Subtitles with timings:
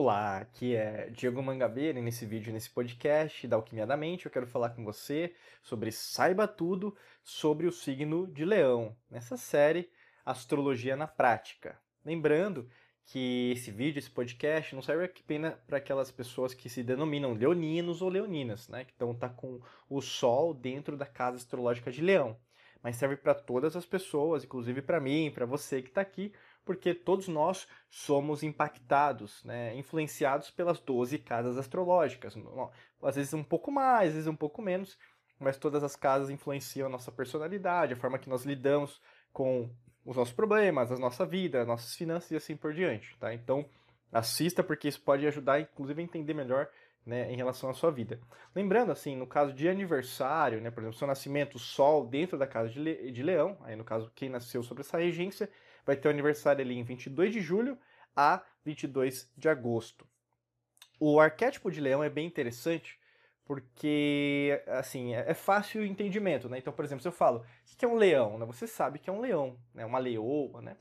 [0.00, 4.30] Olá, aqui é Diego Mangabeira e nesse vídeo, nesse podcast da Alquimia da Mente, eu
[4.30, 9.90] quero falar com você sobre Saiba Tudo sobre o signo de Leão, nessa série
[10.24, 11.76] Astrologia na Prática.
[12.04, 12.70] Lembrando
[13.06, 18.00] que esse vídeo, esse podcast, não serve apenas para aquelas pessoas que se denominam leoninos
[18.00, 18.84] ou leoninas, né?
[18.84, 22.38] Que estão tá com o Sol dentro da casa astrológica de Leão.
[22.80, 26.32] Mas serve para todas as pessoas, inclusive para mim, para você que está aqui,
[26.68, 32.34] porque todos nós somos impactados, né, influenciados pelas 12 casas astrológicas.
[33.02, 34.98] Às vezes um pouco mais, às vezes um pouco menos,
[35.40, 39.00] mas todas as casas influenciam a nossa personalidade, a forma que nós lidamos
[39.32, 39.70] com
[40.04, 43.32] os nossos problemas, a nossa vida, as nossas finanças e assim por diante, tá?
[43.32, 43.64] Então,
[44.12, 46.68] assista porque isso pode ajudar, inclusive, a entender melhor
[47.06, 48.20] né, em relação à sua vida.
[48.54, 52.46] Lembrando, assim, no caso de aniversário, né, por exemplo, seu nascimento, o Sol dentro da
[52.46, 55.48] casa de, Le de Leão, aí no caso, quem nasceu sobre essa regência,
[55.88, 57.78] vai ter o aniversário ali em 22 de julho
[58.14, 60.06] a 22 de agosto.
[61.00, 63.00] O arquétipo de leão é bem interessante
[63.42, 66.58] porque, assim, é, é fácil o entendimento, né?
[66.58, 68.38] Então, por exemplo, se eu falo, o que é um leão?
[68.38, 68.44] Né?
[68.44, 69.86] Você sabe que é um leão, né?
[69.86, 70.76] uma leoa, né?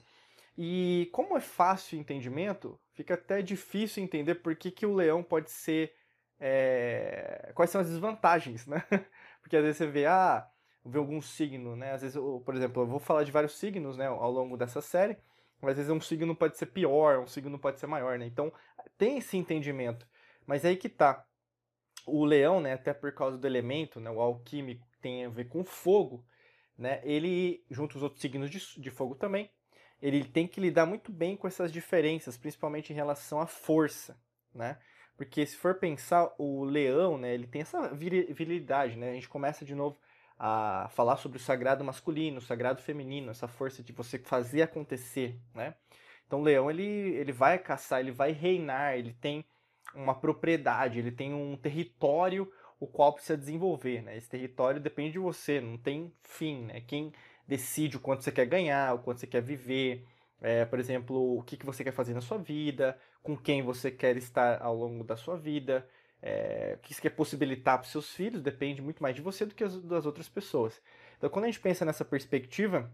[0.57, 5.23] E como é fácil o entendimento, fica até difícil entender por que, que o leão
[5.23, 5.93] pode ser...
[6.37, 7.53] É...
[7.55, 8.83] Quais são as desvantagens, né?
[9.41, 10.45] Porque às vezes você vê, ah,
[10.87, 11.93] ver algum signo, né?
[11.93, 14.81] Às vezes, eu, por exemplo, eu vou falar de vários signos, né, ao longo dessa
[14.81, 15.17] série,
[15.61, 18.25] mas às vezes um signo pode ser pior, um signo pode ser maior, né?
[18.25, 18.51] Então,
[18.97, 20.07] tem esse entendimento.
[20.45, 21.25] Mas é aí que tá.
[22.05, 25.63] O leão, né, até por causa do elemento, né, o alquímico tem a ver com
[25.63, 26.25] fogo,
[26.77, 27.01] né?
[27.03, 29.51] Ele, junto aos outros signos de, de fogo também,
[30.01, 34.17] ele tem que lidar muito bem com essas diferenças, principalmente em relação à força,
[34.53, 34.77] né?
[35.17, 39.09] Porque se for pensar, o leão, né, ele tem essa virilidade, né?
[39.09, 39.97] A gente começa de novo
[40.39, 45.39] a falar sobre o sagrado masculino, o sagrado feminino, essa força de você fazer acontecer,
[45.53, 45.75] né?
[46.25, 49.45] Então o leão ele, ele vai caçar, ele vai reinar, ele tem
[49.95, 54.15] uma propriedade, ele tem um território o qual precisa desenvolver, né?
[54.17, 56.81] Esse território depende de você, não tem fim, né?
[56.81, 57.11] Quem
[57.47, 60.05] decide o quanto você quer ganhar, o quanto você quer viver,
[60.41, 63.89] é, por exemplo, o que, que você quer fazer na sua vida, com quem você
[63.89, 65.87] quer estar ao longo da sua vida,
[66.21, 69.45] é, o que você quer possibilitar para os seus filhos depende muito mais de você
[69.45, 70.81] do que das outras pessoas.
[71.17, 72.91] Então, quando a gente pensa nessa perspectiva,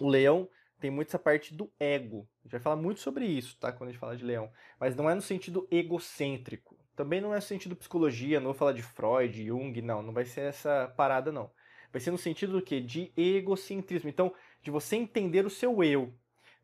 [0.00, 0.48] o leão
[0.80, 2.28] tem muito essa parte do ego.
[2.40, 3.72] A gente vai falar muito sobre isso, tá?
[3.72, 4.50] Quando a gente fala de leão.
[4.78, 6.76] Mas não é no sentido egocêntrico.
[6.94, 10.02] Também não é no sentido psicologia, não vou falar de Freud, Jung, não.
[10.02, 11.50] Não vai ser essa parada, não.
[11.90, 12.80] Vai ser no sentido do quê?
[12.80, 14.08] De egocentrismo.
[14.08, 16.12] Então, de você entender o seu eu,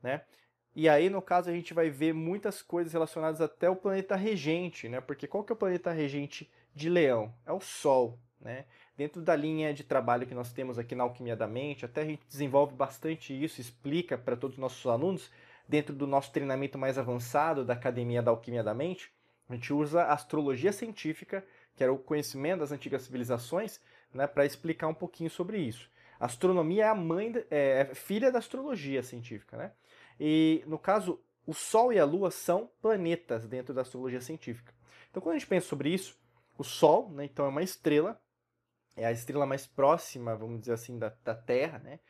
[0.03, 0.23] né?
[0.75, 4.88] E aí, no caso, a gente vai ver muitas coisas relacionadas até o planeta regente,
[4.88, 5.00] né?
[5.00, 7.34] Porque qual que é o planeta regente de Leão?
[7.44, 8.64] É o Sol, né?
[8.97, 12.04] Dentro da linha de trabalho que nós temos aqui na Alquimia da Mente, até a
[12.04, 15.31] gente desenvolve bastante isso, explica para todos os nossos alunos,
[15.66, 19.12] dentro do nosso treinamento mais avançado da Academia da Alquimia da Mente,
[19.48, 21.44] a gente usa a astrologia científica,
[21.75, 23.81] que era o conhecimento das antigas civilizações,
[24.12, 25.91] né, para explicar um pouquinho sobre isso.
[26.19, 29.72] A astronomia é a mãe, é, é filha da astrologia científica, né?
[30.20, 34.75] E, no caso, o Sol e a Lua são planetas dentro da astrologia científica.
[35.10, 36.20] Então, quando a gente pensa sobre isso,
[36.58, 38.20] o Sol, né, então, é uma estrela,
[38.94, 42.00] é a estrela mais próxima, vamos dizer assim, da, da Terra, né?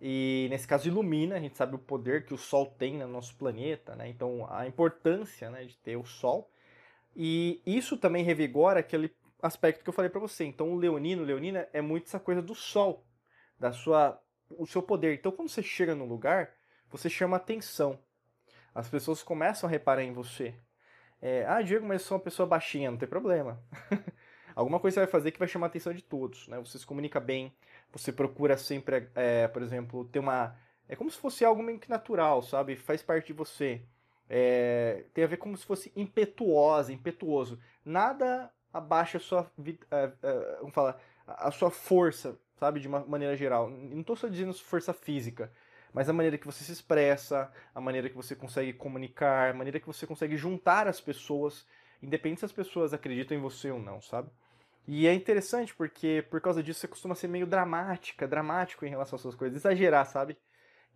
[0.00, 3.36] E, nesse caso, ilumina, a gente sabe o poder que o Sol tem no nosso
[3.36, 4.08] planeta, né?
[4.08, 6.50] Então, a importância né, de ter o Sol.
[7.14, 10.44] E isso também revigora aquele aspecto que eu falei para você.
[10.44, 13.06] Então, o leonino, leonina, é muito essa coisa do Sol,
[13.56, 15.14] da sua, o seu poder.
[15.14, 16.52] Então, quando você chega num lugar
[16.92, 17.98] você chama atenção.
[18.74, 20.54] As pessoas começam a reparar em você.
[21.20, 23.58] É, ah, Diego, mas eu sou uma pessoa baixinha, não tem problema.
[24.54, 26.58] Alguma coisa você vai fazer que vai chamar a atenção de todos, né?
[26.58, 27.52] Você se comunica bem,
[27.90, 30.54] você procura sempre, é, por exemplo, ter uma...
[30.86, 32.76] É como se fosse algo meio que natural, sabe?
[32.76, 33.80] Faz parte de você.
[34.28, 37.58] É, tem a ver como se fosse impetuosa, impetuoso.
[37.82, 39.50] Nada abaixa a sua,
[39.90, 42.80] é, é, vamos falar, a sua força, sabe?
[42.80, 43.70] De uma maneira geral.
[43.70, 45.50] Não estou só dizendo força física
[45.92, 49.78] mas a maneira que você se expressa, a maneira que você consegue comunicar, a maneira
[49.78, 51.66] que você consegue juntar as pessoas,
[52.02, 54.30] independente se as pessoas acreditam em você ou não, sabe?
[54.86, 59.16] E é interessante porque por causa disso você costuma ser meio dramática, dramático em relação
[59.16, 60.36] às suas coisas, exagerar, sabe?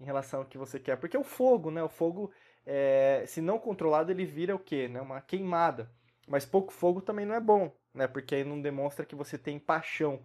[0.01, 0.97] Em relação ao que você quer.
[0.97, 1.83] Porque é o fogo, né?
[1.83, 2.33] O fogo,
[2.65, 4.89] é, se não controlado, ele vira o quê?
[4.89, 5.01] Né?
[5.01, 5.91] Uma queimada.
[6.27, 8.09] Mas pouco fogo também não é bom, né?
[8.09, 10.21] Porque aí não demonstra que você tem paixão.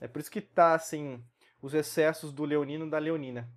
[0.00, 1.24] É por isso que tá, assim,
[1.62, 3.48] os excessos do leonino da leonina.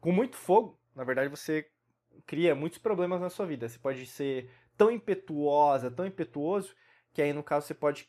[0.00, 1.68] Com muito fogo, na verdade, você
[2.26, 3.68] cria muitos problemas na sua vida.
[3.68, 6.74] Você pode ser tão impetuosa, tão impetuoso,
[7.12, 8.08] que aí no caso você pode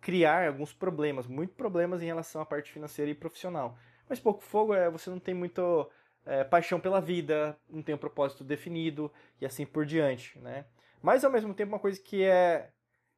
[0.00, 3.76] criar alguns problemas, muitos problemas em relação à parte financeira e profissional.
[4.08, 5.90] Mas pouco fogo é você não tem muito
[6.24, 10.66] é, paixão pela vida, não tem um propósito definido e assim por diante, né?
[11.02, 12.70] Mas ao mesmo tempo uma coisa que é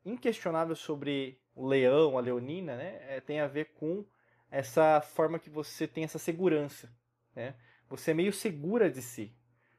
[0.05, 4.05] inquestionável sobre o leão, a leonina, né, é, tem a ver com
[4.51, 6.93] essa forma que você tem essa segurança,
[7.35, 7.55] né?
[7.91, 9.35] Você é meio segura de si.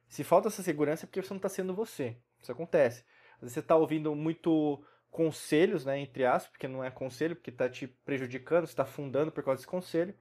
[0.07, 2.17] Se falta essa segurança é porque você não está sendo você.
[2.41, 3.05] Isso acontece.
[3.35, 7.49] Às vezes você está ouvindo muito conselhos, né, entre aspas, porque não é conselho, porque
[7.49, 10.13] está te prejudicando, você está afundando por causa desse conselho,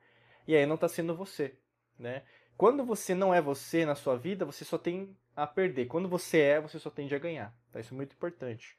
[0.46, 1.56] e aí não está sendo você,
[1.98, 2.24] né?
[2.56, 5.86] Quando você não é você na sua vida, você só tem a perder.
[5.86, 7.54] Quando você é, você só tende a ganhar.
[7.72, 7.80] Tá?
[7.80, 8.76] Isso é muito importante.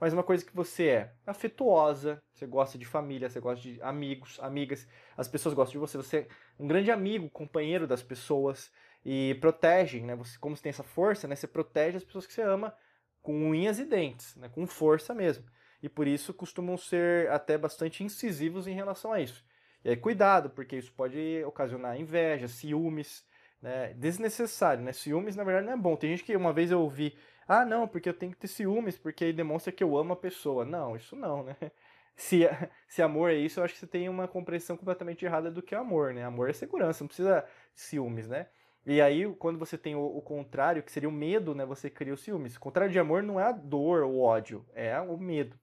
[0.00, 4.38] Mas uma coisa que você é afetuosa, você gosta de família, você gosta de amigos,
[4.40, 4.86] amigas,
[5.16, 8.72] as pessoas gostam de você, você é um grande amigo, companheiro das pessoas
[9.04, 10.16] e protege, né?
[10.16, 11.36] Você, como você tem essa força, né?
[11.36, 12.74] Você protege as pessoas que você ama
[13.22, 14.48] com unhas e dentes, né?
[14.48, 15.44] Com força mesmo.
[15.82, 19.44] E por isso costumam ser até bastante incisivos em relação a isso.
[19.84, 23.24] E aí cuidado, porque isso pode ocasionar inveja, ciúmes,
[23.60, 23.92] né?
[23.94, 24.92] Desnecessário, né?
[24.92, 25.94] Ciúmes na verdade não é bom.
[25.94, 28.98] Tem gente que uma vez eu ouvi ah, não, porque eu tenho que ter ciúmes,
[28.98, 30.64] porque aí demonstra que eu amo a pessoa.
[30.64, 31.56] Não, isso não, né?
[32.16, 32.42] Se,
[32.86, 35.74] se amor é isso, eu acho que você tem uma compreensão completamente errada do que
[35.74, 36.24] é amor, né?
[36.24, 37.44] Amor é segurança, não precisa
[37.74, 38.46] ciúmes, né?
[38.86, 41.64] E aí, quando você tem o, o, contrário, que seria o medo, né?
[41.66, 42.54] Você cria o ciúmes.
[42.54, 45.58] O contrário de amor não é a dor, o ódio, é o medo,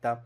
[0.00, 0.24] tá?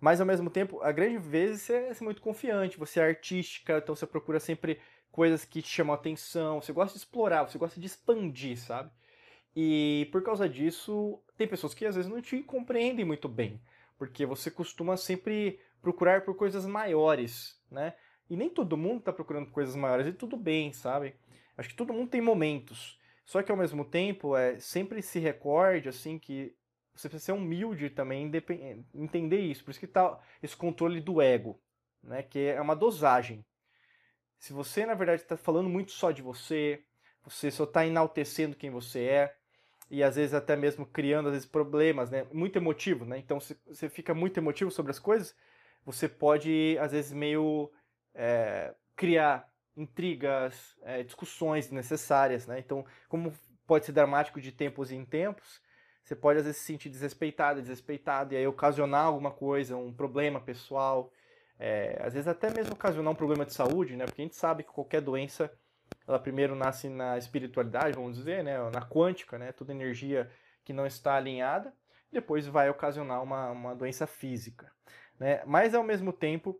[0.00, 3.94] Mas, ao mesmo tempo, a grande vez você é muito confiante, você é artística, então
[3.94, 7.80] você procura sempre coisas que te chamam a atenção, você gosta de explorar, você gosta
[7.80, 8.90] de expandir, sabe?
[9.60, 13.60] E por causa disso, tem pessoas que às vezes não te compreendem muito bem,
[13.98, 17.94] porque você costuma sempre procurar por coisas maiores, né?
[18.30, 21.16] E nem todo mundo está procurando coisas maiores e tudo bem, sabe?
[21.56, 23.00] Acho que todo mundo tem momentos.
[23.24, 26.54] Só que ao mesmo tempo, é, sempre se recorde assim que
[26.94, 28.30] você precisa ser humilde também,
[28.94, 29.64] entender isso.
[29.64, 31.60] Por isso que está esse controle do ego,
[32.00, 32.22] né?
[32.22, 33.44] Que é uma dosagem.
[34.38, 36.84] Se você, na verdade, está falando muito só de você,
[37.24, 39.37] você só está enaltecendo quem você é,
[39.90, 42.26] e às vezes até mesmo criando às vezes problemas, né?
[42.32, 43.18] Muito emotivo, né?
[43.18, 45.34] Então se você fica muito emotivo sobre as coisas,
[45.84, 47.70] você pode às vezes meio
[48.14, 52.58] é, criar intrigas, é, discussões necessárias, né?
[52.58, 53.32] Então como
[53.66, 55.60] pode ser dramático de tempos em tempos,
[56.04, 60.40] você pode às vezes se sentir desrespeitado, desrespeitado e aí ocasionar alguma coisa, um problema
[60.40, 61.12] pessoal,
[61.58, 64.04] é, às vezes até mesmo ocasionar um problema de saúde, né?
[64.06, 65.52] Porque a gente sabe que qualquer doença
[66.08, 70.30] ela primeiro nasce na espiritualidade, vamos dizer, né, na quântica, né, toda energia
[70.64, 71.72] que não está alinhada,
[72.10, 74.72] depois vai ocasionar uma, uma doença física.
[75.18, 75.42] Né?
[75.46, 76.58] Mas ao mesmo tempo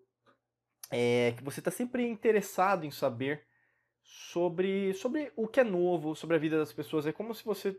[0.91, 3.45] é, que você está sempre interessado em saber
[4.03, 7.07] sobre, sobre o que é novo, sobre a vida das pessoas.
[7.07, 7.79] É como se você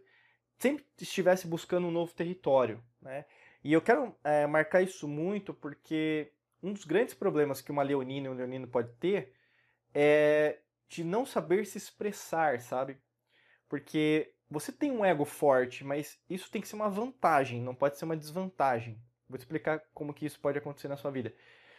[0.57, 2.83] sempre estivesse buscando um novo território.
[3.01, 3.25] Né?
[3.63, 6.31] E eu quero é, marcar isso muito porque
[6.62, 9.33] um dos grandes problemas que uma leonina e um leonino pode ter
[9.94, 12.97] é de não saber se expressar, sabe?
[13.69, 17.97] Porque você tem um ego forte, mas isso tem que ser uma vantagem, não pode
[17.97, 19.00] ser uma desvantagem.
[19.30, 21.31] Vou te explicar como que isso pode acontecer na sua vida.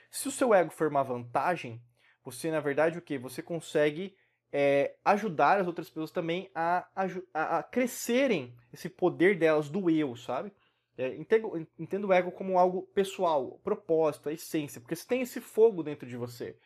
[0.08, 1.82] Se o seu ego for uma vantagem,
[2.24, 3.18] você, na verdade, o que?
[3.18, 4.16] Você consegue
[4.52, 6.86] é, ajudar as outras pessoas também a,
[7.34, 10.52] a, a, crescerem esse poder delas do eu, sabe?
[10.96, 15.40] É, entendo, entendo o ego como algo pessoal, propósito, a essência, porque você tem esse
[15.40, 16.56] fogo dentro de você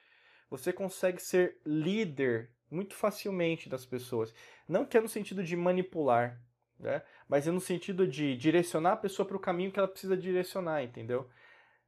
[0.57, 4.33] você consegue ser líder muito facilmente das pessoas.
[4.69, 6.41] Não que é no sentido de manipular,
[6.79, 7.03] né?
[7.29, 10.83] mas é no sentido de direcionar a pessoa para o caminho que ela precisa direcionar,
[10.83, 11.29] entendeu?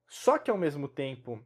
[0.08, 1.44] Só que ao mesmo tempo,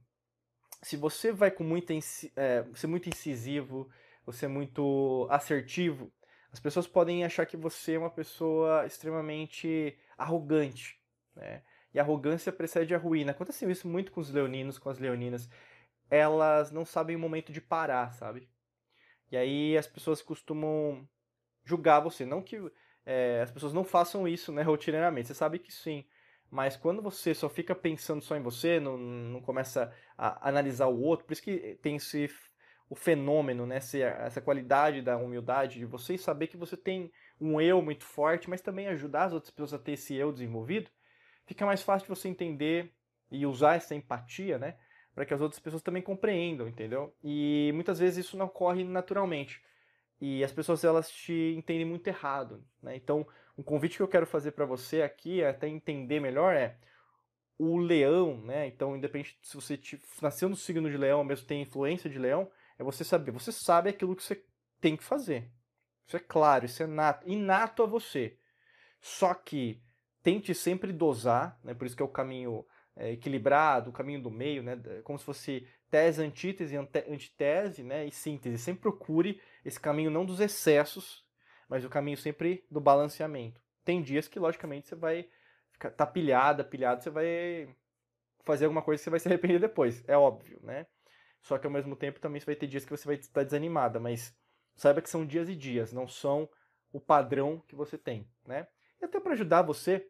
[0.82, 1.92] se você vai com muita
[2.36, 3.90] é, ser muito incisivo,
[4.24, 6.12] você é muito assertivo,
[6.52, 10.98] as pessoas podem achar que você é uma pessoa extremamente arrogante,
[11.36, 11.62] né?
[11.92, 13.32] E arrogância precede a ruína.
[13.32, 15.48] Aconteceu isso muito com os leoninos, com as leoninas
[16.10, 18.48] elas não sabem o momento de parar, sabe?
[19.30, 21.08] E aí as pessoas costumam
[21.64, 22.26] julgar você.
[22.26, 22.60] Não que
[23.06, 26.04] é, as pessoas não façam isso né, rotineiramente, você sabe que sim.
[26.50, 31.00] Mas quando você só fica pensando só em você, não, não começa a analisar o
[31.00, 32.28] outro, por isso que tem esse
[32.88, 37.80] o fenômeno, né, essa qualidade da humildade de você saber que você tem um eu
[37.80, 40.90] muito forte, mas também ajudar as outras pessoas a ter esse eu desenvolvido,
[41.46, 42.92] fica mais fácil de você entender
[43.30, 44.76] e usar essa empatia, né,
[45.14, 47.14] para que as outras pessoas também compreendam, entendeu?
[47.22, 49.62] E muitas vezes isso não ocorre naturalmente.
[50.20, 52.94] E as pessoas elas te entendem muito errado, né?
[52.94, 53.26] Então,
[53.56, 56.76] um convite que eu quero fazer para você aqui, até entender melhor, é
[57.58, 58.66] o leão, né?
[58.66, 62.18] Então, independente se você te, nasceu no signo de leão, ou mesmo tem influência de
[62.18, 64.42] leão, é você saber, você sabe aquilo que você
[64.80, 65.50] tem que fazer.
[66.06, 68.38] Isso é claro, isso é nato, inato a você.
[69.00, 69.82] Só que
[70.22, 71.74] tente sempre dosar, né?
[71.74, 72.64] Por isso que é o caminho
[72.96, 78.10] é, equilibrado, o caminho do meio, né, como se fosse tese, antítese, antitese né, e
[78.10, 78.58] síntese.
[78.58, 81.24] Sempre procure esse caminho não dos excessos,
[81.68, 83.60] mas o caminho sempre do balanceamento.
[83.84, 85.28] tem dias que, logicamente, você vai
[85.72, 87.74] ficar tá pilhada, pilhado, você vai
[88.44, 90.86] fazer alguma coisa que você vai se arrepender depois, é óbvio, né?
[91.42, 93.98] Só que ao mesmo tempo também você vai ter dias que você vai estar desanimada,
[93.98, 94.36] mas
[94.74, 96.48] saiba que são dias e dias, não são
[96.92, 98.66] o padrão que você tem, né?
[99.00, 100.09] E até para ajudar você,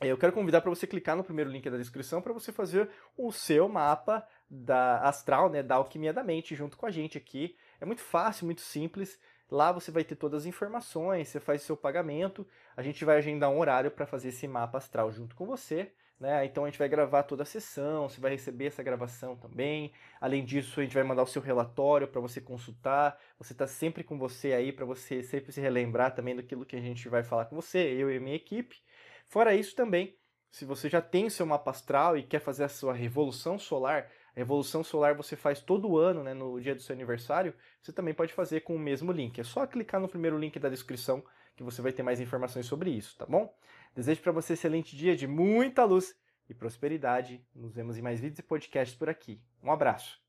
[0.00, 3.32] eu quero convidar para você clicar no primeiro link da descrição para você fazer o
[3.32, 7.56] seu mapa da astral, né, da alquimia da mente junto com a gente aqui.
[7.80, 9.18] É muito fácil, muito simples.
[9.50, 13.50] Lá você vai ter todas as informações, você faz seu pagamento, a gente vai agendar
[13.50, 15.90] um horário para fazer esse mapa astral junto com você.
[16.20, 16.44] Né?
[16.44, 19.92] Então a gente vai gravar toda a sessão, você vai receber essa gravação também.
[20.20, 23.18] Além disso, a gente vai mandar o seu relatório para você consultar.
[23.38, 26.80] Você está sempre com você aí para você sempre se relembrar também daquilo que a
[26.80, 28.76] gente vai falar com você, eu e minha equipe.
[29.28, 30.16] Fora isso também,
[30.50, 34.38] se você já tem seu mapa astral e quer fazer a sua revolução solar, a
[34.38, 38.32] revolução solar você faz todo ano, né, no dia do seu aniversário, você também pode
[38.32, 39.38] fazer com o mesmo link.
[39.38, 41.22] É só clicar no primeiro link da descrição
[41.54, 43.52] que você vai ter mais informações sobre isso, tá bom?
[43.94, 46.14] Desejo para você um excelente dia de muita luz
[46.48, 47.44] e prosperidade.
[47.54, 49.42] Nos vemos em mais vídeos e podcasts por aqui.
[49.62, 50.27] Um abraço.